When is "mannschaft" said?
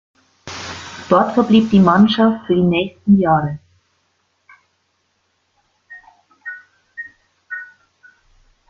1.79-2.47